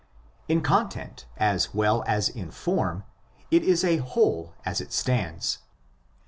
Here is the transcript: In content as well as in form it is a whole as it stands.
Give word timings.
In 0.47 0.61
content 0.61 1.27
as 1.37 1.75
well 1.75 2.03
as 2.07 2.27
in 2.27 2.49
form 2.49 3.03
it 3.51 3.61
is 3.63 3.83
a 3.83 3.97
whole 3.97 4.55
as 4.65 4.81
it 4.81 4.91
stands. 4.91 5.59